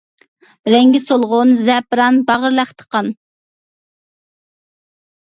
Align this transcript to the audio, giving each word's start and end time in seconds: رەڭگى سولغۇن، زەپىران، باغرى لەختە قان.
رەڭگى 0.73 0.99
سولغۇن، 1.01 1.51
زەپىران، 1.59 2.17
باغرى 2.29 2.51
لەختە 2.59 2.87
قان. 2.95 3.11